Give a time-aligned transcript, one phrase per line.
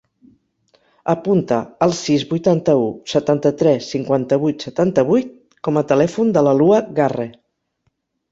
[1.11, 5.31] Apunta el sis, vuitanta-u, setanta-tres, cinquanta-vuit, setanta-vuit
[5.69, 7.29] com a telèfon de la Lua Garre.